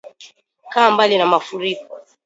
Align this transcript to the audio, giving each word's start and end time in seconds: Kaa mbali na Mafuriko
Kaa 0.73 0.91
mbali 0.91 1.17
na 1.17 1.25
Mafuriko 1.25 1.99